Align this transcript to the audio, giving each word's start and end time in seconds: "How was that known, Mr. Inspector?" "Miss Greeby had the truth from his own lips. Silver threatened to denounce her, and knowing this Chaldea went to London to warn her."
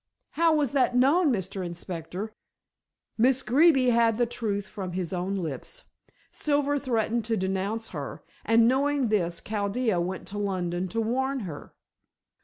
"How 0.31 0.55
was 0.55 0.71
that 0.71 0.95
known, 0.95 1.31
Mr. 1.31 1.63
Inspector?" 1.63 2.33
"Miss 3.19 3.43
Greeby 3.43 3.91
had 3.91 4.17
the 4.17 4.25
truth 4.25 4.65
from 4.65 4.93
his 4.93 5.13
own 5.13 5.35
lips. 5.35 5.83
Silver 6.31 6.79
threatened 6.79 7.23
to 7.25 7.37
denounce 7.37 7.89
her, 7.89 8.23
and 8.43 8.67
knowing 8.67 9.09
this 9.09 9.41
Chaldea 9.41 10.01
went 10.01 10.27
to 10.29 10.39
London 10.39 10.87
to 10.87 10.99
warn 11.01 11.41
her." 11.41 11.75